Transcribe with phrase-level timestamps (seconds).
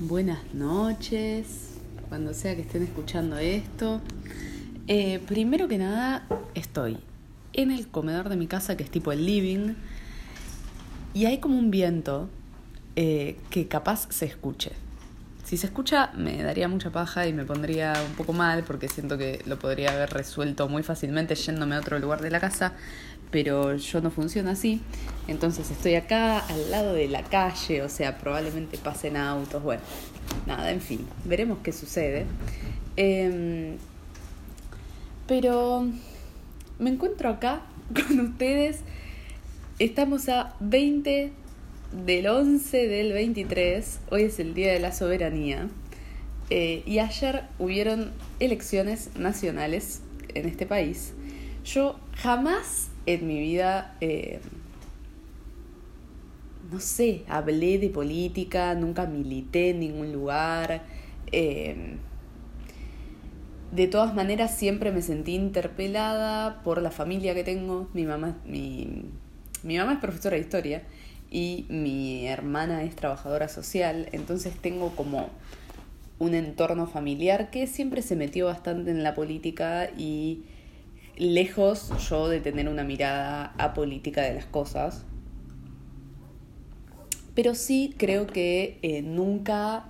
[0.00, 1.74] Buenas noches,
[2.08, 4.00] cuando sea que estén escuchando esto.
[4.88, 6.98] Eh, primero que nada, estoy
[7.52, 9.74] en el comedor de mi casa, que es tipo el living,
[11.14, 12.28] y hay como un viento
[12.96, 14.72] eh, que capaz se escuche.
[15.44, 19.18] Si se escucha, me daría mucha paja y me pondría un poco mal porque siento
[19.18, 22.72] que lo podría haber resuelto muy fácilmente yéndome a otro lugar de la casa,
[23.32, 24.80] pero yo no funciona así.
[25.26, 29.82] Entonces estoy acá al lado de la calle, o sea, probablemente pasen autos, bueno,
[30.46, 32.26] nada, en fin, veremos qué sucede.
[32.96, 33.76] Em,
[35.26, 35.86] pero
[36.78, 37.62] me encuentro acá
[37.94, 38.80] con ustedes.
[39.78, 41.32] Estamos a 20
[42.04, 45.68] del 11 del 23, hoy es el Día de la Soberanía,
[46.50, 50.02] eh, y ayer hubieron elecciones nacionales
[50.34, 51.14] en este país.
[51.64, 54.40] Yo jamás en mi vida, eh,
[56.70, 60.82] no sé, hablé de política, nunca milité en ningún lugar.
[61.32, 61.96] Eh,
[63.72, 67.88] de todas maneras, siempre me sentí interpelada por la familia que tengo.
[67.94, 69.06] Mi mamá, mi,
[69.62, 70.82] mi mamá es profesora de historia
[71.30, 75.30] y mi hermana es trabajadora social, entonces tengo como
[76.18, 80.42] un entorno familiar que siempre se metió bastante en la política y
[81.16, 85.04] lejos yo de tener una mirada apolítica de las cosas.
[87.34, 89.86] Pero sí creo que eh, nunca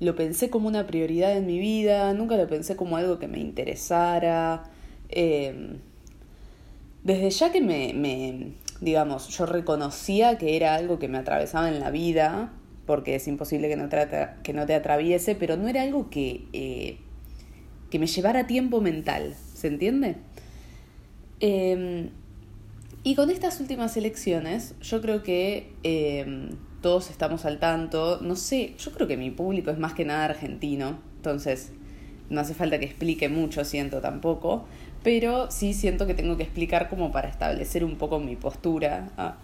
[0.00, 3.38] lo pensé como una prioridad en mi vida, nunca lo pensé como algo que me
[3.38, 4.64] interesara.
[5.10, 5.76] Eh,
[7.04, 11.80] desde ya que me, me, digamos, yo reconocía que era algo que me atravesaba en
[11.80, 12.52] la vida,
[12.86, 16.46] porque es imposible que no te, que no te atraviese, pero no era algo que,
[16.52, 16.98] eh,
[17.90, 20.16] que me llevara tiempo mental, ¿se entiende?
[21.42, 22.10] Em,
[23.02, 28.74] y con estas últimas elecciones, yo creo que em, todos estamos al tanto, no sé,
[28.78, 31.72] yo creo que mi público es más que nada argentino, entonces
[32.30, 34.66] no hace falta que explique mucho, siento tampoco,
[35.02, 39.10] pero sí siento que tengo que explicar como para establecer un poco mi postura.
[39.16, 39.36] Ah,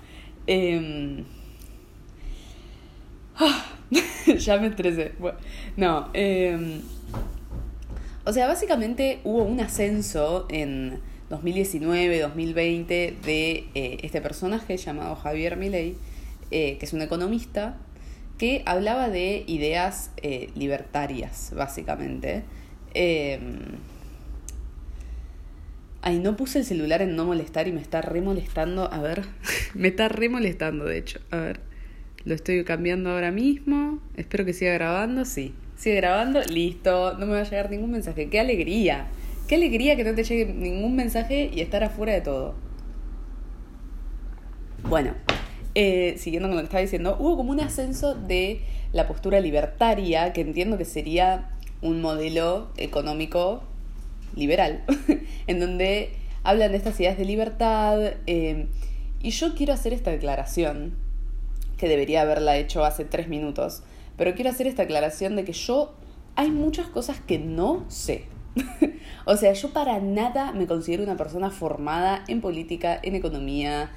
[0.47, 1.25] em,
[3.35, 3.65] ah,
[4.39, 5.15] ya me estresé.
[5.77, 6.13] no,
[8.25, 11.01] o sea, básicamente hubo un ascenso en
[11.31, 15.97] 2019, 2020 de eh, este personaje llamado Javier Milei,
[16.51, 17.77] eh, que es un economista,
[18.39, 22.45] que hablaba de ideas eh, libertarias, básicamente.
[22.95, 23.59] Em,
[26.01, 28.91] Ay, no puse el celular en no molestar y me está re molestando.
[28.93, 29.25] A ver,
[29.75, 31.19] me está re molestando, de hecho.
[31.31, 31.61] A ver,
[32.25, 34.01] lo estoy cambiando ahora mismo.
[34.17, 35.25] Espero que siga grabando.
[35.25, 36.41] Sí, sigue grabando.
[36.43, 38.29] Listo, no me va a llegar ningún mensaje.
[38.31, 39.09] ¡Qué alegría!
[39.49, 42.55] ¡Qué alegría que no te llegue ningún mensaje y estar afuera de todo!
[44.83, 45.15] Bueno,
[45.75, 48.61] eh, siguiendo con lo que estaba diciendo, hubo como un ascenso de
[48.93, 51.49] la postura libertaria, que entiendo que sería
[51.81, 53.63] un modelo económico
[54.37, 54.85] liberal,
[55.47, 58.17] en donde hablan de estas ideas de libertad.
[58.27, 58.67] Eh,
[59.23, 60.95] y yo quiero hacer esta declaración,
[61.79, 63.83] que debería haberla hecho hace tres minutos,
[64.19, 65.95] pero quiero hacer esta aclaración de que yo
[66.37, 68.27] hay muchas cosas que no sé.
[69.25, 73.91] o sea, yo para nada me considero una persona formada en política, en economía,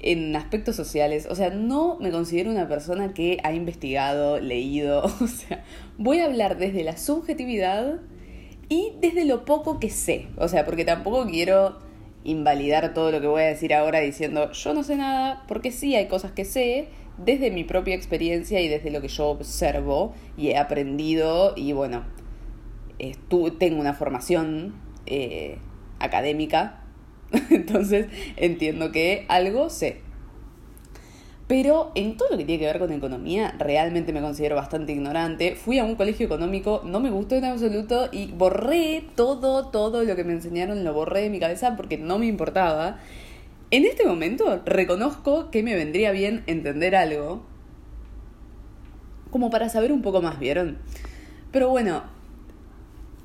[0.00, 1.26] en aspectos sociales.
[1.30, 5.02] O sea, no me considero una persona que ha investigado, leído.
[5.20, 5.64] O sea,
[5.98, 8.00] voy a hablar desde la subjetividad
[8.68, 11.78] y desde lo poco que sé, o sea, porque tampoco quiero
[12.24, 15.94] invalidar todo lo que voy a decir ahora diciendo yo no sé nada, porque sí
[15.94, 16.88] hay cosas que sé
[17.18, 22.04] desde mi propia experiencia y desde lo que yo observo y he aprendido y bueno,
[23.58, 24.74] tengo una formación
[25.06, 25.58] eh,
[25.98, 26.80] académica,
[27.50, 28.06] entonces
[28.36, 30.02] entiendo que algo sé.
[31.46, 35.56] Pero en todo lo que tiene que ver con economía, realmente me considero bastante ignorante.
[35.56, 40.16] Fui a un colegio económico, no me gustó en absoluto y borré todo, todo lo
[40.16, 42.98] que me enseñaron, lo borré de mi cabeza porque no me importaba.
[43.70, 47.42] En este momento reconozco que me vendría bien entender algo,
[49.30, 50.78] como para saber un poco más, ¿vieron?
[51.50, 52.04] Pero bueno,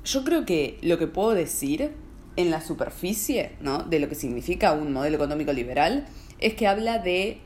[0.03, 1.91] yo creo que lo que puedo decir
[2.35, 3.83] en la superficie, ¿no?
[3.83, 6.07] De lo que significa un modelo económico liberal,
[6.39, 7.41] es que habla de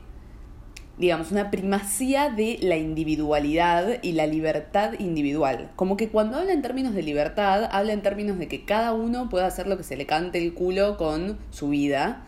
[0.96, 5.70] digamos, una primacía de la individualidad y la libertad individual.
[5.76, 9.28] Como que cuando habla en términos de libertad, habla en términos de que cada uno
[9.28, 12.24] pueda hacer lo que se le cante el culo con su vida.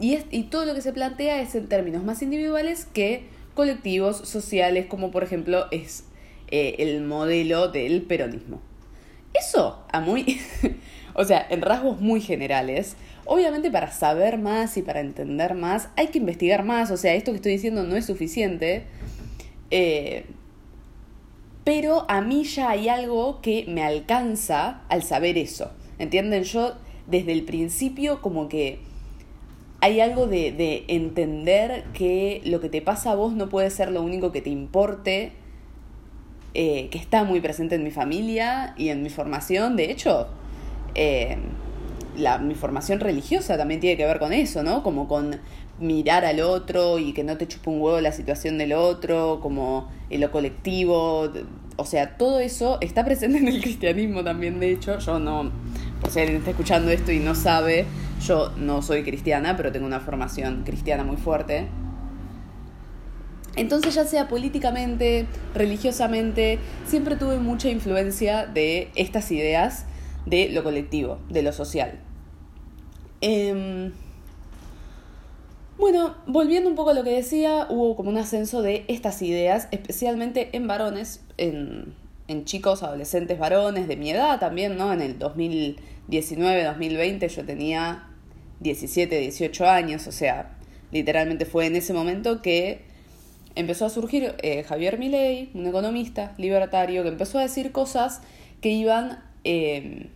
[0.00, 3.24] Y, es, y todo lo que se plantea es en términos más individuales que
[3.54, 6.04] colectivos, sociales, como por ejemplo es
[6.50, 8.60] eh, el modelo del peronismo.
[9.34, 10.40] Eso, a muy...
[11.14, 12.96] o sea, en rasgos muy generales,
[13.30, 17.30] Obviamente para saber más y para entender más hay que investigar más, o sea, esto
[17.30, 18.84] que estoy diciendo no es suficiente,
[19.70, 20.24] eh,
[21.62, 25.72] pero a mí ya hay algo que me alcanza al saber eso.
[25.98, 26.44] ¿Entienden?
[26.44, 26.76] Yo
[27.06, 28.78] desde el principio como que
[29.82, 34.00] hay algo de, entender que lo que te pasa a vos no puede ser lo
[34.00, 35.32] único que te importe,
[36.54, 39.76] eh, que está muy presente en mi familia y en mi formación.
[39.76, 40.28] De hecho,
[40.94, 41.36] eh,
[42.16, 44.82] la, mi formación religiosa también tiene que ver con eso, ¿no?
[44.82, 45.36] Como con
[45.80, 49.88] mirar al otro y que no te chupe un huevo la situación del otro, como
[50.10, 51.30] en lo colectivo.
[51.76, 54.98] O sea, todo eso está presente en el cristianismo también, de hecho.
[54.98, 55.50] Yo no,
[56.00, 57.86] por si alguien está escuchando esto y no sabe,
[58.26, 61.68] yo no soy cristiana, pero tengo una formación cristiana muy fuerte.
[63.58, 69.84] Entonces, ya sea políticamente, religiosamente, siempre tuve mucha influencia de estas ideas
[70.26, 71.98] de lo colectivo, de lo social.
[73.20, 73.90] Em,
[75.76, 79.66] bueno, volviendo un poco a lo que decía, hubo como un ascenso de estas ideas,
[79.72, 81.96] especialmente en varones, en,
[82.28, 84.92] en chicos, adolescentes varones de mi edad también, ¿no?
[84.92, 88.08] En el 2019, 2020 yo tenía
[88.60, 90.56] 17, 18 años, o sea,
[90.92, 92.87] literalmente fue en ese momento que
[93.58, 98.22] empezó a surgir eh, Javier Milei, un economista libertario, que empezó a decir cosas
[98.60, 100.10] que iban, em,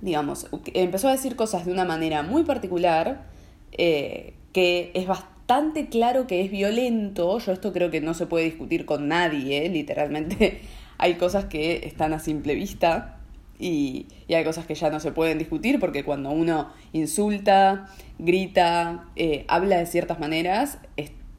[0.00, 3.26] digamos, empezó a decir cosas de una manera muy particular,
[3.72, 8.46] eh, que es bastante claro que es violento, yo esto creo que no se puede
[8.46, 10.62] discutir con nadie, literalmente.
[10.98, 13.18] Hay cosas que están a simple vista
[13.58, 17.86] y, hay cosas que ya no se pueden discutir porque cuando uno insulta,
[18.18, 20.78] grita, eh, habla de ciertas maneras,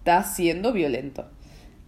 [0.06, 1.26] está siendo violento.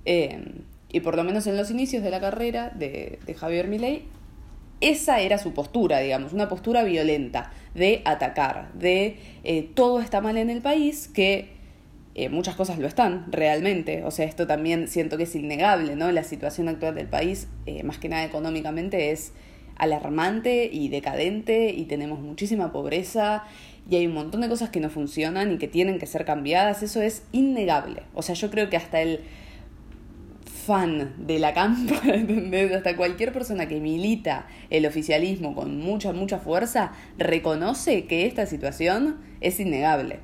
[0.04, 0.44] Eh,
[0.90, 4.06] y por lo menos en los inicios de la carrera de, Javier Milei,
[4.82, 10.38] esa era su postura, digamos, una postura violenta de atacar, de eh, todo está mal
[10.38, 11.56] en el país, que
[12.32, 14.04] muchas cosas lo están realmente.
[14.04, 16.12] O sea, esto también siento que es innegable, ¿no?
[16.12, 17.48] La situación actual del país,
[17.84, 19.34] más que nada económicamente, es
[19.78, 23.44] alarmante y decadente y tenemos muchísima pobreza
[23.90, 26.84] y hay un montón de cosas que no funcionan y que tienen que ser cambiadas,
[26.84, 28.04] eso es innegable.
[28.14, 29.22] O sea, yo creo que hasta el
[30.46, 31.96] fan de la campa,
[32.76, 39.18] hasta cualquier persona que milita el oficialismo con mucha, mucha fuerza, reconoce que esta situación
[39.40, 40.20] es innegable.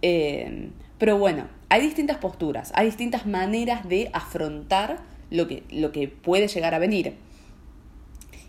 [0.00, 5.00] Eh, pero bueno, hay distintas posturas, hay distintas maneras de afrontar
[5.30, 7.14] lo que, lo que puede llegar a venir.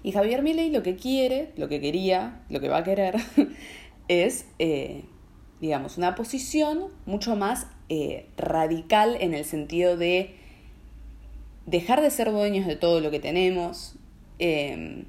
[0.03, 3.15] Y Javier Milei lo que quiere, lo que quería, lo que va a querer,
[4.09, 5.05] es, eh,
[5.61, 10.35] digamos, una posición mucho más eh, radical en el sentido de
[11.65, 13.95] dejar de ser dueños de todo lo que tenemos,
[14.39, 15.05] em,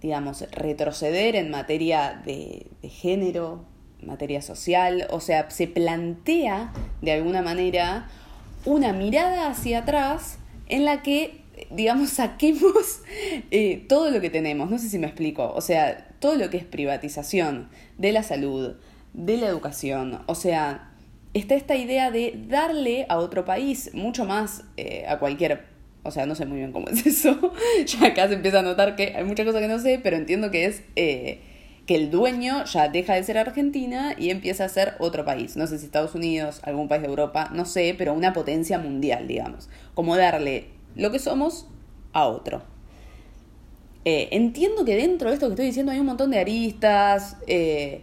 [0.00, 3.66] digamos, retroceder en materia de, de género,
[4.02, 8.08] materia social, o sea, se plantea de alguna manera
[8.64, 10.38] una mirada hacia atrás
[10.68, 13.02] en la que digamos, saquemos
[13.50, 16.56] eh, todo lo que tenemos, no sé si me explico, o sea, todo lo que
[16.56, 17.68] es privatización
[17.98, 18.74] de la salud,
[19.12, 20.90] de la educación, o sea,
[21.34, 25.64] está esta idea de darle a otro país mucho más eh, a cualquier,
[26.02, 27.52] o sea, no sé muy bien cómo es eso,
[27.86, 30.50] ya acá se empieza a notar que hay muchas cosas que no sé, pero entiendo
[30.50, 30.82] que es...
[30.96, 31.40] Eh,
[31.86, 35.54] que el dueño ya deja de ser Argentina y empieza a ser otro país.
[35.56, 39.28] No sé si Estados Unidos, algún país de Europa, no sé, pero una potencia mundial,
[39.28, 39.68] digamos.
[39.92, 41.66] Como darle lo que somos
[42.12, 42.62] a otro.
[44.04, 48.02] Eh, entiendo que dentro de esto que estoy diciendo hay un montón de aristas eh,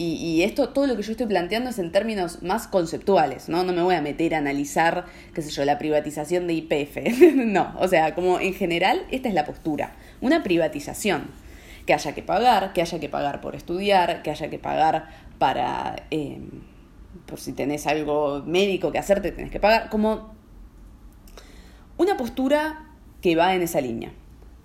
[0.00, 3.64] y, esto, todo lo que yo estoy planteando es en términos más conceptuales, ¿no?
[3.64, 6.98] No me voy a meter a analizar, qué sé yo, la privatización de IPF.
[7.34, 11.32] no, o sea, como en general esta es la postura, una privatización.
[11.84, 15.08] Que haya que pagar, que haya que pagar por estudiar, que haya que pagar
[15.40, 16.38] para, eh,
[17.26, 20.37] por si tenés algo médico que hacerte, tenés que pagar, como
[21.98, 22.86] una postura
[23.20, 24.12] que va en esa línea.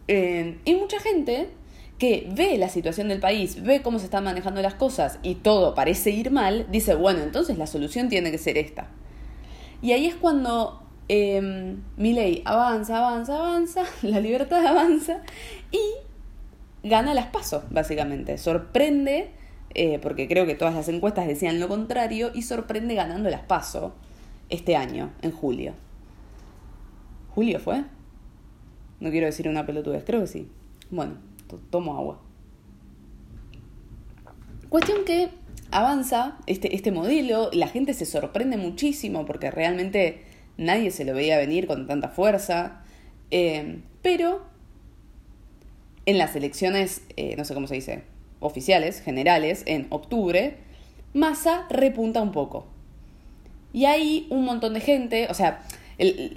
[0.07, 1.49] Eh, y mucha gente
[1.97, 5.75] que ve la situación del país, ve cómo se están manejando las cosas y todo
[5.75, 8.87] parece ir mal, dice, bueno, entonces la solución tiene que ser esta.
[9.81, 15.21] Y ahí es cuando eh, mi ley avanza, avanza, avanza, la libertad avanza
[15.71, 18.37] y gana las pasos, básicamente.
[18.37, 19.31] Sorprende,
[19.73, 23.93] eh, porque creo que todas las encuestas decían lo contrario, y sorprende ganando las pasos
[24.49, 25.73] este año, en julio.
[27.33, 27.83] ¿Julio fue?
[28.99, 30.47] No quiero decir una pelotudez, creo que sí.
[30.91, 31.15] Bueno,
[31.69, 32.21] tomo agua.
[34.69, 35.29] Cuestión que
[35.71, 40.23] avanza este, este modelo, la gente se sorprende muchísimo porque realmente
[40.57, 42.83] nadie se lo veía venir con tanta fuerza,
[43.31, 44.41] eh, pero
[46.05, 48.03] en las elecciones, eh, no sé cómo se dice,
[48.39, 50.57] oficiales, generales, en octubre,
[51.13, 52.67] Massa repunta un poco.
[53.71, 55.63] Y hay un montón de gente, o sea,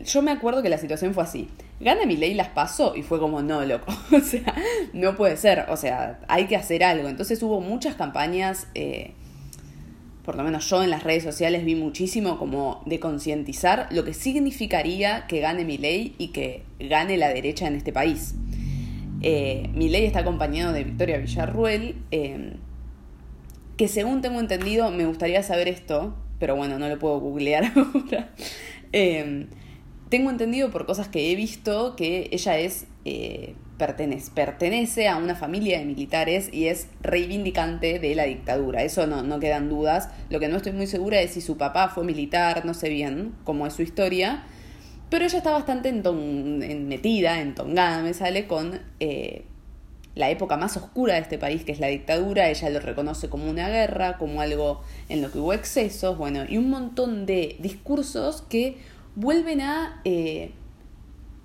[0.04, 1.48] yo me acuerdo que la situación fue así.
[1.80, 3.92] Gana ley las pasó y fue como, no, loco.
[4.12, 4.54] o sea,
[4.92, 5.66] no puede ser.
[5.68, 7.08] O sea, hay que hacer algo.
[7.08, 9.12] Entonces hubo muchas campañas, eh,
[10.24, 14.14] por lo menos yo en las redes sociales vi muchísimo como de concientizar lo que
[14.14, 18.34] significaría que gane ley y que gane la derecha en este país.
[19.22, 22.56] Eh, ley está acompañado de Victoria Villarruel, eh,
[23.76, 28.30] que según tengo entendido, me gustaría saber esto, pero bueno, no lo puedo googlear ahora.
[28.92, 29.48] Em,
[30.08, 35.78] tengo entendido por cosas que he visto que ella es eh, pertenece, a una familia
[35.78, 38.82] de militares y es reivindicante de la dictadura.
[38.82, 40.08] Eso no, no quedan dudas.
[40.30, 43.34] Lo que no estoy muy segura es si su papá fue militar, no sé bien
[43.44, 44.44] cómo es su historia.
[45.10, 49.44] Pero ella está bastante en metida, entongada, me sale, con eh,
[50.16, 53.48] la época más oscura de este país, que es la dictadura, ella lo reconoce como
[53.48, 54.80] una guerra, como algo
[55.10, 58.78] en lo que hubo excesos, bueno, y un montón de discursos que
[59.14, 60.00] vuelven a...
[60.04, 60.50] Eh,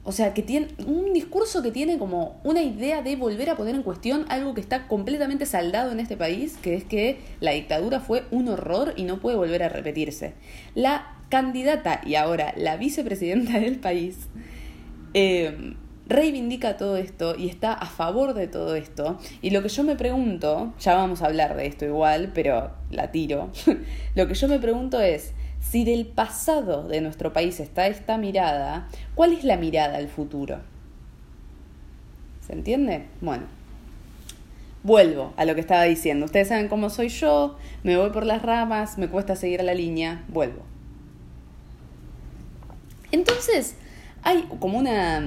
[0.03, 3.75] o sea, que tiene un discurso que tiene como una idea de volver a poner
[3.75, 7.99] en cuestión algo que está completamente saldado en este país, que es que la dictadura
[7.99, 10.33] fue un horror y no puede volver a repetirse.
[10.73, 14.27] La candidata y ahora la vicepresidenta del país
[15.13, 15.75] eh,
[16.11, 19.19] reivindica todo esto y está a favor de todo esto.
[19.41, 23.11] Y lo que yo me pregunto, ya vamos a hablar de esto igual, pero la
[23.11, 23.49] tiro,
[24.15, 28.87] lo que yo me pregunto es, si del pasado de nuestro país está esta mirada,
[29.15, 30.59] ¿cuál es la mirada al futuro?
[32.45, 33.05] ¿Se entiende?
[33.21, 33.43] Bueno,
[34.83, 36.25] vuelvo a lo que estaba diciendo.
[36.25, 40.23] Ustedes saben cómo soy yo, me voy por las ramas, me cuesta seguir la línea,
[40.27, 40.63] vuelvo.
[43.11, 43.75] Entonces,
[44.23, 45.21] hay como una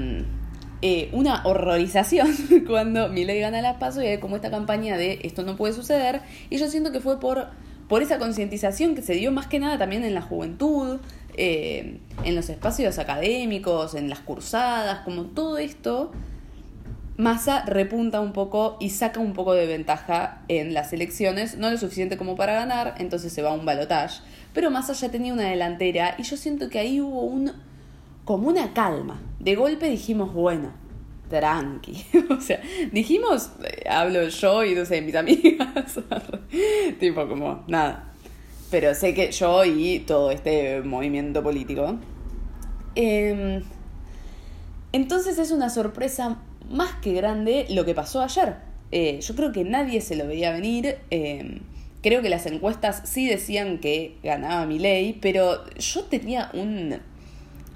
[0.87, 2.29] eh, una horrorización
[2.67, 6.21] cuando Milei gana la paso y hay como esta campaña de esto no puede suceder.
[6.51, 7.47] Y yo siento que fue por,
[7.89, 11.01] por esa concientización que se dio más que nada también en la juventud,
[11.39, 16.13] eh, en los espacios académicos, en las cursadas, como todo esto.
[17.17, 21.79] Massa repunta un poco y saca un poco de ventaja en las elecciones, no lo
[21.79, 24.21] suficiente como para ganar, entonces se va a un balotage.
[24.53, 27.53] Pero Massa ya tenía una delantera y yo siento que ahí hubo un
[28.25, 29.21] como una calma.
[29.45, 30.73] De golpe dijimos, bueno,
[31.29, 32.03] tranqui.
[32.31, 36.01] o sea, dijimos, eh, hablo yo y no sé, mis amigas.
[36.99, 38.11] tipo como, nada.
[38.71, 41.99] Pero sé que yo y todo este movimiento político.
[42.95, 43.63] Em,
[44.93, 46.39] entonces es una sorpresa
[46.71, 48.57] más que grande lo que pasó ayer.
[48.93, 50.97] Eh, yo creo que nadie se lo veía venir.
[51.11, 51.61] Em,
[52.03, 56.97] creo que las encuestas sí decían que ganaba mi ley, pero yo tenía un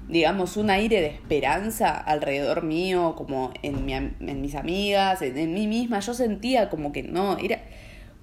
[0.09, 5.67] digamos, un aire de esperanza alrededor mío, como en, mi, en mis amigas, en, mí
[5.67, 5.99] misma.
[5.99, 7.61] Yo sentía como que no, era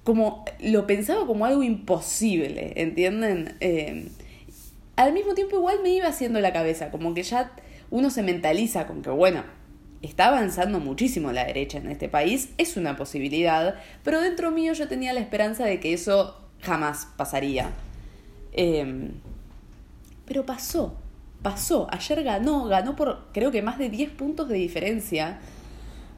[0.03, 3.55] como, lo pensaba como algo imposible, ¿entienden?
[3.61, 4.09] Eh,
[4.97, 7.53] al mismo tiempo igual me iba haciendo la cabeza, como que ya
[7.89, 9.43] uno se mentaliza con que, bueno,
[10.01, 14.89] está avanzando muchísimo la derecha en este país, es una posibilidad, pero dentro mío yo
[14.89, 17.69] tenía la esperanza de que eso jamás pasaría.
[18.51, 19.11] Eh,
[20.25, 20.97] pero pasó,
[21.41, 21.87] pasó.
[21.91, 25.39] Ayer ganó, ganó por creo que más de 10 puntos de diferencia.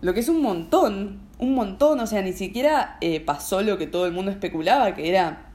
[0.02, 2.00] Lo que es un montón, un montón.
[2.00, 5.52] O sea, ni siquiera eh, pasó lo que todo el mundo especulaba, que era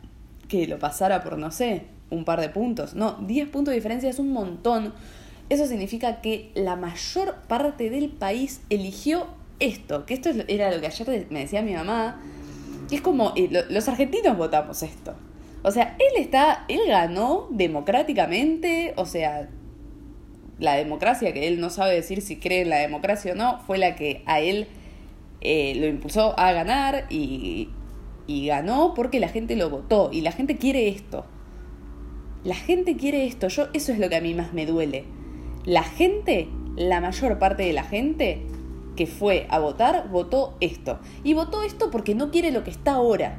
[0.48, 2.94] que lo pasara por, no sé, un par de puntos.
[2.94, 4.92] No, 10 puntos de diferencia es un montón.
[5.48, 9.26] Eso significa que la mayor parte del país eligió
[9.60, 12.20] esto, que esto era lo que ayer me decía mi mamá,
[12.88, 15.14] que es como, eh, los argentinos votamos esto.
[15.64, 19.48] O sea, él está, él ganó democráticamente, o sea,
[20.58, 23.78] la democracia, que él no sabe decir si cree en la democracia o no, fue
[23.78, 24.68] la que a él
[25.40, 27.70] eh, lo impulsó a ganar y,
[28.26, 31.24] y ganó porque la gente lo votó y la gente quiere esto.
[32.44, 35.04] La gente quiere esto, yo eso es lo que a mí más me duele.
[35.64, 38.42] La gente, la mayor parte de la gente
[38.96, 40.98] que fue a votar, votó esto.
[41.22, 43.38] Y votó esto porque no quiere lo que está ahora.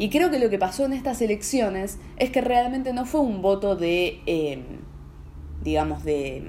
[0.00, 3.42] Y creo que lo que pasó en estas elecciones es que realmente no fue un
[3.42, 4.62] voto de, em,
[5.62, 6.42] digamos, de,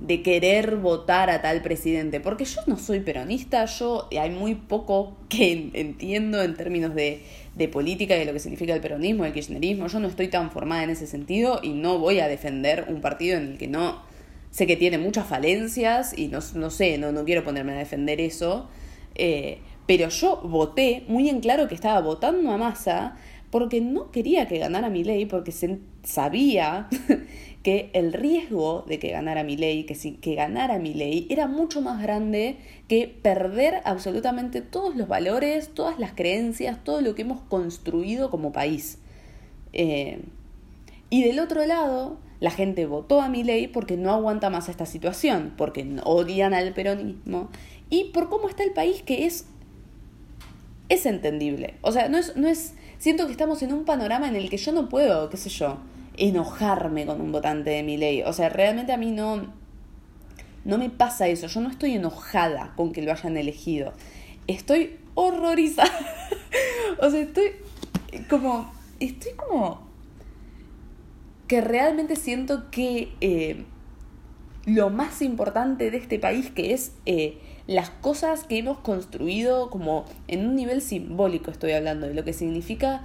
[0.00, 5.16] de querer votar a tal presidente, porque yo no soy peronista, yo hay muy poco
[5.28, 7.24] que entiendo en términos de,
[7.56, 10.52] de política y de lo que significa el peronismo, el kirchnerismo, yo no estoy tan
[10.52, 14.02] formada en ese sentido y no voy a defender un partido en el que no
[14.52, 18.20] sé que tiene muchas falencias y no, no sé, no, no quiero ponerme a defender
[18.20, 18.68] eso.
[19.16, 23.16] Eh, pero yo voté muy en claro que estaba votando a Massa
[23.50, 25.52] porque no quería que ganara mi ley, porque
[26.04, 26.88] sabía
[27.62, 31.46] que el riesgo de que ganara mi ley, que, si, que ganara mi ley, era
[31.48, 32.56] mucho más grande
[32.88, 38.52] que perder absolutamente todos los valores, todas las creencias, todo lo que hemos construido como
[38.52, 38.98] país.
[39.72, 40.22] Eh,
[41.10, 45.52] Y del otro lado, la gente votó a ley porque no aguanta más esta situación,
[45.58, 47.50] porque odian al peronismo
[47.90, 49.46] y por cómo está el país que es
[50.92, 51.74] es entendible.
[51.80, 54.58] O sea, no es no es siento que estamos en un panorama en el que
[54.58, 55.78] yo no puedo, qué sé yo,
[56.16, 58.22] enojarme con un votante de ley.
[58.22, 59.52] O sea, realmente a mí no
[60.64, 61.46] no me pasa eso.
[61.46, 63.94] Yo no estoy enojada con que lo hayan elegido.
[64.46, 65.90] Estoy horrorizada.
[67.00, 67.52] o sea, estoy
[68.28, 68.70] como
[69.00, 69.90] estoy como
[71.48, 73.64] que realmente siento que eh,
[74.66, 80.04] lo más importante de este país, que es eh, las cosas que hemos construido como
[80.28, 83.02] en un nivel simbólico, estoy hablando, de lo que significa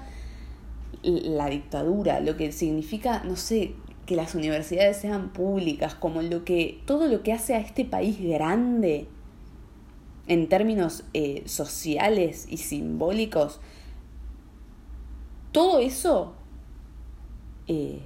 [1.03, 6.81] la dictadura, lo que significa, no sé, que las universidades sean públicas, como lo que,
[6.85, 9.07] todo lo que hace a este país grande
[10.27, 13.59] en términos eh, sociales y simbólicos,
[15.51, 16.35] todo eso
[17.67, 18.01] eh,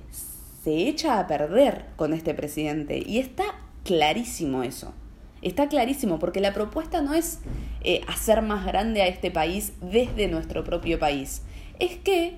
[0.64, 3.02] se echa a perder con este presidente.
[3.06, 3.44] Y está
[3.84, 4.94] clarísimo eso.
[5.42, 7.40] Está clarísimo, porque la propuesta no es
[7.84, 11.42] eh, hacer más grande a este país desde nuestro propio país.
[11.80, 12.36] Es que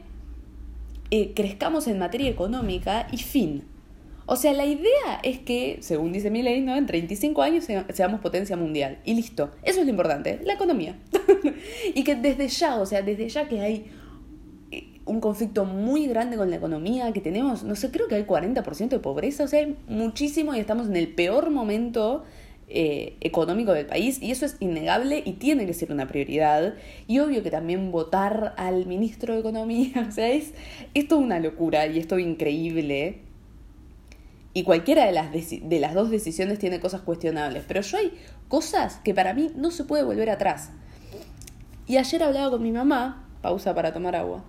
[1.12, 3.65] eh, crezcamos en materia económica y fin.
[4.25, 6.75] O sea, la idea es que, según dice mi ¿no?
[6.75, 9.00] en 35 años seamos potencia mundial.
[9.03, 9.51] Y listo.
[9.63, 10.98] Eso es lo importante, la economía.
[11.93, 13.91] y que desde ya, o sea, desde ya que hay
[15.05, 18.88] un conflicto muy grande con la economía, que tenemos, no sé, creo que hay 40%
[18.88, 22.24] de pobreza, o sea, hay muchísimo y estamos en el peor momento
[22.70, 26.75] eh, económico del país y eso es innegable y tiene que ser una prioridad.
[27.08, 30.53] Y obvio que también votar al ministro de Economía, o sea, es,
[30.93, 33.20] esto una locura y esto increíble.
[34.53, 38.13] Y cualquiera de las, de las dos decisiones tiene cosas cuestionables, pero yo hay
[38.48, 40.72] cosas que para mí no se puede volver atrás.
[41.88, 44.43] Y ayer hablaba con mi mamá, pausa para tomar agua.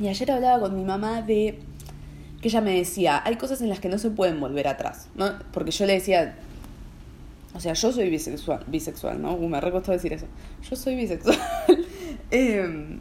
[0.00, 1.58] Y ayer hablaba con mi mamá de
[2.42, 5.32] que ella me decía, hay cosas en las que no se pueden volver atrás, ¿no?
[5.52, 6.34] Porque yo le decía,
[7.54, 9.34] o sea, yo soy bisexual, bisexual ¿no?
[9.34, 10.26] Uh, me recostó decir eso.
[10.68, 11.38] Yo soy bisexual.
[12.30, 13.00] Em,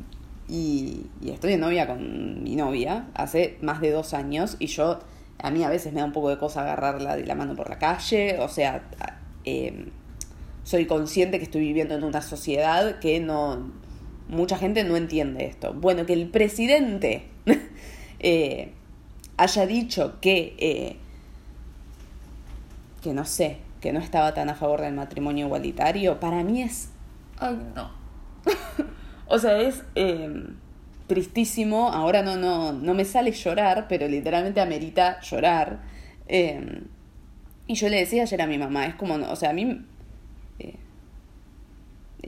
[0.49, 4.99] y, estoy de novia con mi novia hace más de dos años y yo,
[5.39, 7.69] a mí a veces me da un poco de cosa agarrarla de la mano por
[7.69, 8.83] la calle, o sea,
[9.45, 9.85] em,
[10.63, 13.71] soy consciente que estoy viviendo en una sociedad que no
[14.27, 15.73] mucha gente no entiende esto.
[15.73, 17.23] Bueno, que el presidente
[18.19, 18.73] eh,
[19.41, 20.97] haya dicho que, eh,
[23.01, 26.89] que no sé, que no estaba tan a favor del matrimonio igualitario, para mí es...
[27.39, 27.91] Ay, no.
[29.27, 30.57] o sea, es em,
[31.07, 31.89] tristísimo.
[31.89, 35.79] Ahora no, no, no me sale llorar, pero literalmente amerita llorar.
[36.27, 36.83] Em,
[37.67, 39.85] y yo le decía ayer a mi mamá, es como, o sea, a mí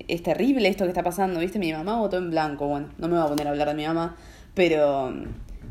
[0.07, 1.59] es terrible esto que está pasando, ¿viste?
[1.59, 3.85] Mi mamá votó en blanco, bueno, no me voy a poner a hablar de mi
[3.85, 4.15] mamá,
[4.53, 5.13] pero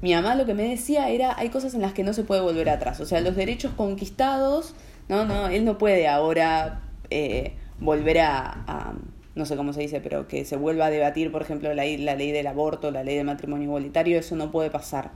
[0.02, 2.40] mi mamá lo que me decía era, hay cosas en las que no se puede
[2.40, 4.74] volver atrás, o sea, los derechos conquistados,
[5.08, 8.94] no, no, él no puede ahora eh, volver a,
[9.34, 12.14] no sé cómo se dice, pero que se vuelva a debatir, por ejemplo, la, la
[12.14, 15.10] ley del aborto, la ley del matrimonio igualitario, eso no puede pasar.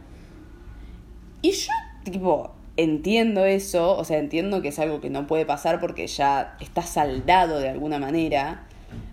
[1.42, 1.70] Y yo,
[2.04, 6.56] tipo, entiendo eso, o sea, entiendo que es algo que no puede pasar porque ya
[6.60, 8.66] está saldado de alguna manera,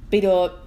[0.09, 0.62] pero,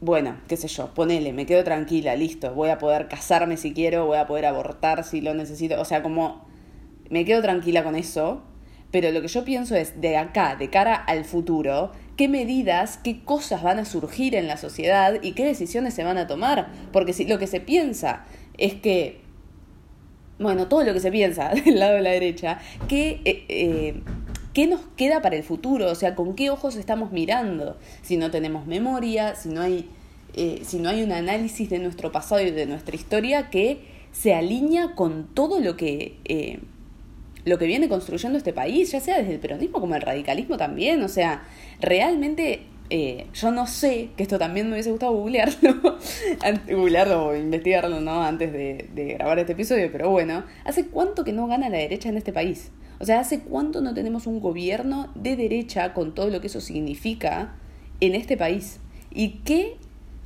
[0.00, 4.06] bueno, qué sé yo, ponele, me quedo tranquila, listo, voy a poder casarme si quiero,
[4.06, 6.46] voy a poder abortar si lo necesito, o sea, como
[7.10, 8.42] me quedo tranquila con eso,
[8.90, 13.22] pero lo que yo pienso es, de acá, de cara al futuro, qué medidas, qué
[13.24, 16.70] cosas van a surgir en la sociedad y qué decisiones se van a tomar.
[16.92, 18.24] Porque si lo que se piensa
[18.58, 19.20] es que,
[20.40, 22.58] bueno, todo lo que se piensa del lado de la derecha,
[22.88, 24.02] que eh, eh,
[24.52, 25.90] ¿Qué nos queda para el futuro?
[25.90, 27.76] O sea, ¿con qué ojos estamos mirando?
[28.02, 29.88] Si no tenemos memoria, si no hay,
[30.34, 33.78] eh, si no hay un análisis de nuestro pasado y de nuestra historia que
[34.10, 36.58] se alinea con todo lo que, eh,
[37.44, 41.00] lo que viene construyendo este país, ya sea desde el peronismo como el radicalismo también.
[41.04, 41.44] O sea,
[41.80, 45.96] realmente eh, yo no sé, que esto también me hubiese gustado googlearlo,
[46.68, 48.24] googlearlo o investigarlo, ¿no?
[48.24, 52.08] Antes de, de grabar este episodio, pero bueno, ¿hace cuánto que no gana la derecha
[52.08, 52.72] en este país?
[53.00, 56.60] O sea, ¿hace cuánto no tenemos un gobierno de derecha con todo lo que eso
[56.60, 57.54] significa
[58.00, 58.78] en este país?
[59.10, 59.78] ¿Y qué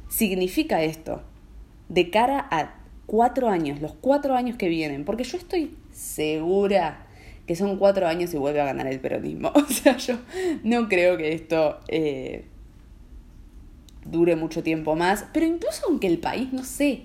[0.08, 1.22] significa esto
[1.88, 2.74] de cara a
[3.06, 5.04] cuatro años, los cuatro años que vienen?
[5.04, 7.06] Porque yo estoy segura
[7.46, 9.52] que son cuatro años y vuelve a ganar el peronismo.
[9.54, 10.18] O sea, yo
[10.64, 12.46] no creo que esto eh,
[14.04, 17.02] dure mucho tiempo más, pero incluso aunque el país, no sé,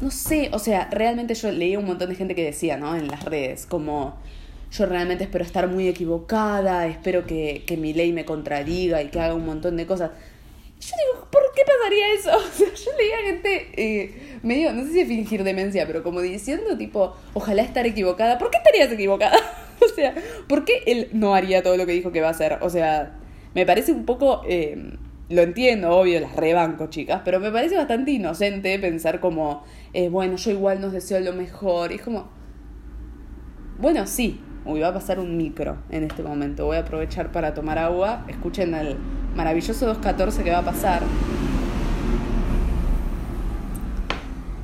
[0.00, 2.96] no sé, o sea, realmente yo leía un montón de gente que decía, ¿no?
[2.96, 4.16] En las redes, como
[4.70, 9.20] yo realmente espero estar muy equivocada, espero que, que mi ley me contradiga y que
[9.20, 10.10] haga un montón de cosas.
[10.80, 12.30] yo digo, ¿por qué pasaría eso?
[12.36, 16.76] O sea, yo leía gente eh, medio, no sé si fingir demencia, pero como diciendo
[16.76, 18.38] tipo, ojalá estar equivocada.
[18.38, 19.38] ¿Por qué estarías equivocada?
[19.80, 20.14] o sea,
[20.48, 22.58] ¿por qué él no haría todo lo que dijo que va a hacer?
[22.60, 23.16] O sea,
[23.54, 24.42] me parece un poco...
[24.46, 24.96] Eh,
[25.30, 30.36] lo entiendo, obvio, las rebanco, chicas, pero me parece bastante inocente pensar como, eh, bueno,
[30.36, 31.92] yo igual nos deseo lo mejor.
[31.92, 32.28] Y es como,
[33.78, 36.66] bueno, sí, uy, va a pasar un micro en este momento.
[36.66, 38.24] Voy a aprovechar para tomar agua.
[38.28, 38.96] Escuchen el
[39.34, 41.02] maravilloso 214 que va a pasar.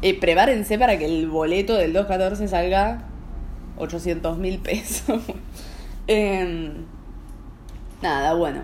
[0.03, 3.05] Eh, prepárense para que el boleto del 214 salga
[3.79, 5.23] 800 mil pesos.
[6.07, 6.85] Em,
[8.03, 8.61] nada, bueno.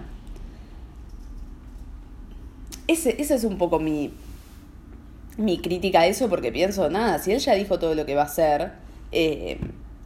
[2.87, 4.13] Ese, esa es un poco mi,
[5.37, 8.23] mi crítica a eso porque pienso, nada, si él ya dijo todo lo que va
[8.23, 8.73] a hacer
[9.13, 9.59] eh,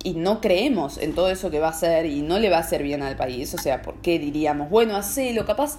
[0.03, 2.61] y no creemos en todo eso que va a hacer y no le va a
[2.61, 5.79] hacer bien al país, o sea, ¿por qué diríamos, bueno, hacelo, capaz,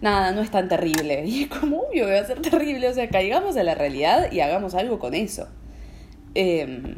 [0.00, 1.24] nada, no es tan terrible?
[1.26, 4.30] Y es como obvio que va a ser terrible, o sea, caigamos a la realidad
[4.30, 5.48] y hagamos algo con eso.
[6.34, 6.96] Em,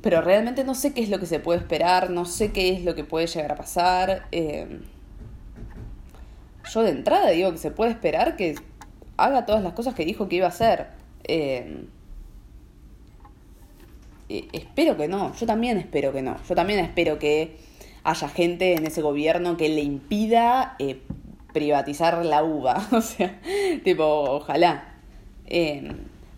[0.00, 2.84] pero realmente no sé qué es lo que se puede esperar, no sé qué es
[2.84, 4.26] lo que puede llegar a pasar.
[4.32, 4.82] Em,
[6.72, 8.54] yo de entrada digo que se puede esperar que
[9.16, 10.88] haga todas las cosas que dijo que iba a hacer.
[11.24, 11.86] Em,
[14.28, 16.36] eh, espero que no, yo también espero que no.
[16.48, 17.56] Yo también espero que
[18.04, 21.00] haya gente en ese gobierno que le impida eh,
[21.52, 22.88] privatizar la uva.
[22.92, 23.40] o sea,
[23.84, 24.94] tipo, ojalá.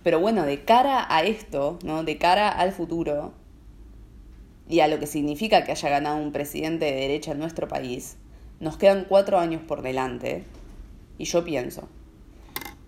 [0.02, 2.04] Pero bueno, de cara a esto, ¿no?
[2.04, 3.32] De cara al futuro,
[4.68, 8.16] y a lo que significa que haya ganado un presidente de derecha en nuestro país,
[8.60, 10.44] nos quedan cuatro años por delante.
[11.18, 11.88] Y yo pienso,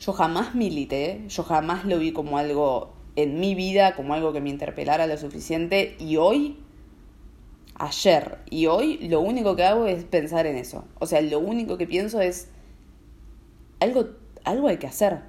[0.00, 4.40] yo jamás milité, yo jamás lo vi como algo en mi vida, como algo que
[4.40, 5.96] me interpelara lo suficiente.
[5.98, 6.58] Y hoy,
[7.74, 10.84] ayer y hoy, lo único que hago es pensar en eso.
[11.00, 12.48] O sea, lo único que pienso es,
[13.80, 14.06] algo,
[14.44, 15.20] algo hay que hacer.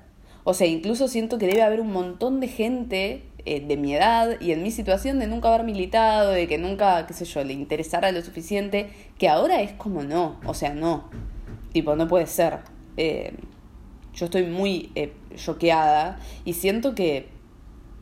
[0.43, 4.39] O sea, incluso siento que debe haber un montón de gente eh, de mi edad
[4.39, 7.53] y en mi situación de nunca haber militado, de que nunca, qué sé yo, le
[7.53, 11.10] interesara lo suficiente, que ahora es como no, o sea, no,
[11.71, 12.60] tipo, no puede ser.
[12.97, 13.34] Eh,
[14.19, 17.29] yo estoy muy eh, choqueada y siento que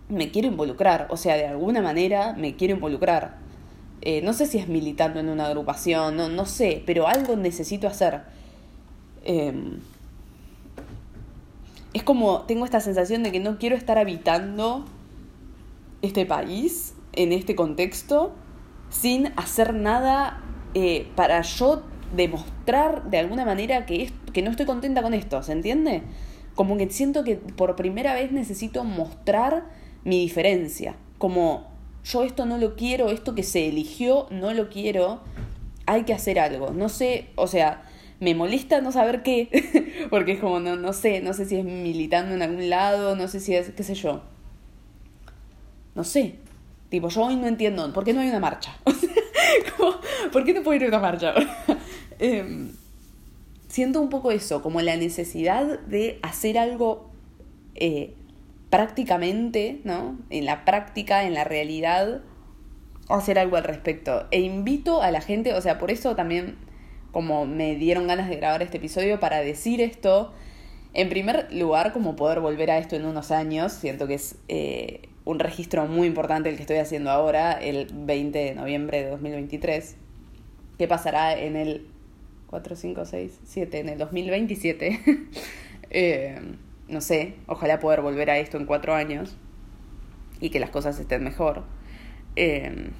[0.09, 3.37] me quiero involucrar, o sea, de alguna manera me quiero involucrar.
[4.23, 8.21] no sé si es militando en una agrupación, no, no sé, pero algo necesito hacer.
[9.25, 9.79] Em,
[11.93, 14.85] es como, tengo esta sensación de que no quiero estar habitando
[16.01, 18.33] este país en este contexto
[18.89, 20.41] sin hacer nada
[20.73, 21.83] eh, para yo
[22.15, 26.03] demostrar de alguna manera que, que no estoy contenta con esto, ¿se entiende?
[26.55, 29.65] Como que siento que por primera vez necesito mostrar
[30.03, 31.67] mi diferencia, como
[32.03, 35.21] yo esto no lo quiero, esto que se eligió no lo quiero,
[35.85, 37.83] hay que hacer algo, no sé, o sea,
[38.19, 41.65] me molesta no saber qué, porque es como, no, no sé, no sé si es
[41.65, 44.23] militando en algún lado, no sé si es, qué sé yo.
[45.95, 46.35] No sé.
[46.89, 48.77] Tipo, yo hoy no entiendo, ¿por qué no hay una marcha?
[50.31, 51.33] ¿Por qué no puedo ir a una marcha?
[52.19, 52.71] Em,
[53.67, 57.09] siento un poco eso, como la necesidad de hacer algo
[57.75, 58.13] eh,
[58.69, 60.17] prácticamente, ¿no?
[60.29, 62.21] En la práctica, en la realidad,
[63.09, 64.27] hacer algo al respecto.
[64.31, 66.55] E invito a la gente, o sea, por eso también
[67.11, 70.33] como me dieron ganas de grabar este episodio para decir esto.
[70.93, 75.09] En primer lugar, como poder volver a esto en unos años, siento que es eh,
[75.25, 79.95] un registro muy importante el que estoy haciendo ahora, el 20 de noviembre de 2023.
[80.77, 81.87] ¿Qué pasará en el
[82.47, 84.99] 4, 5, 6, 7, en el 2027?
[85.89, 86.41] eh,
[86.87, 89.35] no sé, ojalá poder volver a esto en cuatro años
[90.39, 91.63] y que las cosas estén mejor.
[92.35, 92.91] Eh,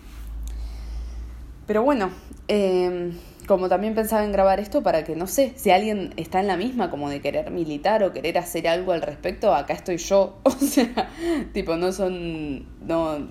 [1.68, 2.12] pero bueno,
[2.48, 3.12] eh,
[3.46, 6.58] como también pensaba en grabar esto para que, no sé, si alguien está en la
[6.58, 10.40] misma como de querer militar o querer hacer algo al respecto, acá estoy yo.
[10.44, 11.10] O sea,
[11.54, 13.28] tipo, no son, no,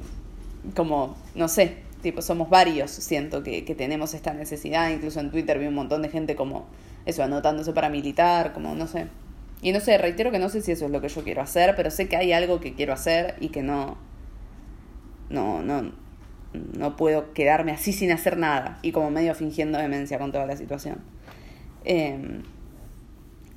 [0.75, 4.91] como, no sé, tipo, somos varios, siento que, que tenemos esta necesidad.
[4.91, 6.67] Incluso en Twitter vi un montón de gente como
[7.05, 9.07] eso, anotándose para militar, como, no sé.
[9.63, 11.75] Y no sé, reitero que no sé si eso es lo que yo quiero hacer,
[11.77, 13.97] pero sé que hay algo que quiero hacer y que no,
[15.31, 15.93] no, no,
[16.53, 20.57] no puedo quedarme así sin hacer nada y como medio fingiendo demencia con toda la
[20.57, 20.99] situación.
[21.85, 22.43] Em,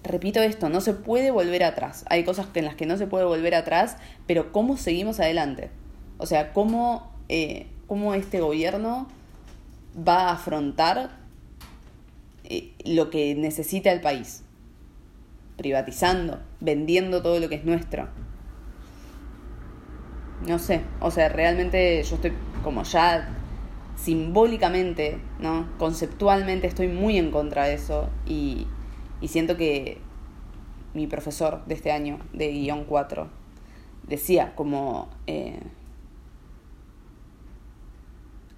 [0.03, 2.05] repito esto, no se puede volver atrás.
[2.09, 5.69] Hay cosas en las que no se puede volver atrás, pero ¿cómo seguimos adelante?
[6.17, 9.07] O sea, ¿cómo, eh, cómo este gobierno
[10.07, 11.09] va a afrontar
[12.43, 14.43] eh, lo que necesita el país?
[15.57, 18.07] Privatizando, vendiendo todo lo que es nuestro.
[20.47, 22.31] No sé, o sea, realmente yo estoy
[22.63, 23.27] como ya
[23.97, 25.67] simbólicamente, ¿no?
[25.79, 28.67] Conceptualmente estoy muy en contra de eso y,
[29.19, 29.99] y siento que
[30.93, 33.27] mi profesor de este año, de guion 4,
[34.07, 35.09] decía como...
[35.25, 35.59] Eh...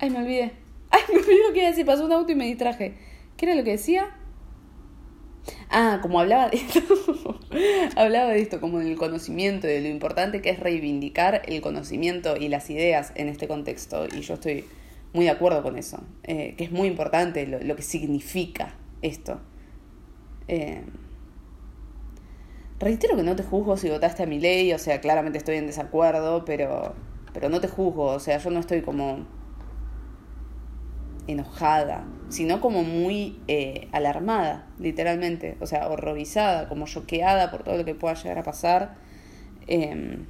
[0.01, 0.51] Ay, me olvidé.
[0.89, 1.85] Ay, me olvidé lo que iba a decir.
[1.85, 2.95] Pasó un auto y me distraje.
[3.37, 4.09] ¿Qué era lo que decía?
[5.69, 6.81] Ah, como hablaba de esto,
[7.95, 12.49] hablaba de esto como del conocimiento, de lo importante que es reivindicar el conocimiento y
[12.49, 14.07] las ideas en este contexto.
[14.07, 14.65] Y yo estoy
[15.13, 19.39] muy de acuerdo con eso, eh, que es muy importante lo, que significa esto.
[20.47, 20.81] Eh,
[22.79, 25.67] reitero que no te juzgo si votaste a mi ley, o sea, claramente estoy en
[25.67, 26.95] desacuerdo, pero,
[27.33, 29.25] pero no te juzgo, o sea, yo no estoy como
[31.27, 37.85] enojada, sino como muy eh, alarmada, literalmente, o sea, horrorizada, como choqueada por todo lo
[37.85, 38.95] que pueda llegar a pasar.
[39.67, 40.25] Em,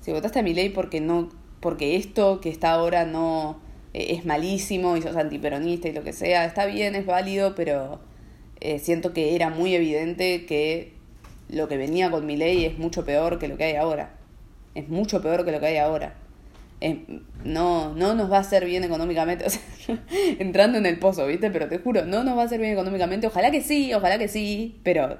[0.00, 1.28] si votaste a mi ley porque no,
[1.60, 3.60] porque esto que está ahora no
[3.94, 8.00] eh, es malísimo y sos antiperonista y lo que sea, está bien, es válido, pero
[8.60, 10.92] eh, siento que era muy evidente que
[11.48, 14.14] lo que venía con mi ley es mucho peor que lo que hay ahora.
[14.74, 16.14] Es mucho peor que lo que hay ahora.
[16.80, 19.46] Eh, no, no nos va a hacer bien económicamente,
[20.38, 21.50] entrando en el pozo, ¿viste?
[21.50, 24.28] Pero te juro, no nos va a hacer bien económicamente, ojalá que sí, ojalá que
[24.28, 25.18] sí, pero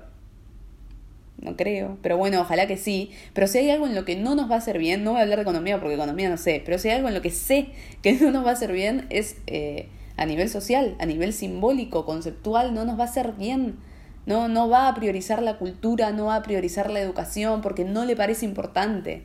[1.41, 4.35] no creo, pero bueno, ojalá que sí, pero si hay algo en lo que no
[4.35, 6.63] nos va a hacer bien, no voy a hablar de economía porque economía no sé,
[6.65, 7.69] pero si hay algo en lo que sé
[8.03, 12.05] que no nos va a hacer bien es eh, a nivel social, a nivel simbólico,
[12.05, 13.77] conceptual, no nos va a hacer bien.
[14.27, 18.05] No, no va a priorizar la cultura, no va a priorizar la educación porque no
[18.05, 19.23] le parece importante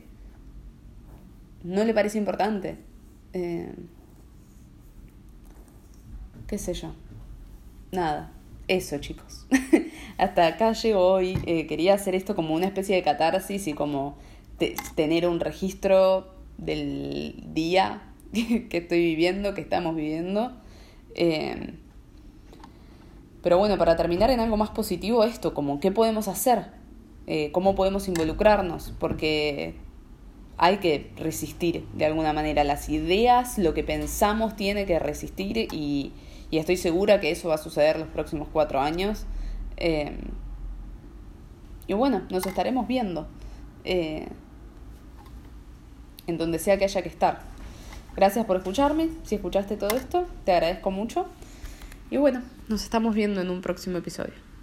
[1.64, 2.78] no le parece importante.
[3.32, 3.74] Eh,
[6.48, 6.94] ¿Qué sé yo?
[7.92, 8.32] Nada.
[8.68, 9.48] Eso, chicos.
[10.18, 11.38] Hasta acá llego hoy.
[11.46, 14.18] Eh, quería hacer esto como una especie de catarsis y como
[14.96, 20.52] tener un registro del día que estoy viviendo, que estamos viviendo.
[21.16, 21.74] Eh,
[23.42, 26.68] pero bueno, para terminar en algo más positivo, esto, como qué podemos hacer,
[27.52, 29.76] cómo podemos involucrarnos, porque
[30.58, 32.64] hay que resistir de alguna manera.
[32.64, 36.12] Las ideas, lo que pensamos tiene que resistir y,
[36.52, 39.26] estoy segura que eso va a suceder los próximos cuatro años.
[39.78, 40.16] Eh,
[41.88, 43.28] y bueno, nos estaremos viendo
[43.84, 44.28] eh,
[46.28, 47.42] en donde sea que haya que estar.
[48.16, 49.10] Gracias por escucharme.
[49.24, 51.26] Si escuchaste todo esto, te agradezco mucho.
[52.12, 54.43] Y bueno, nos estamos viendo en un próximo episodio.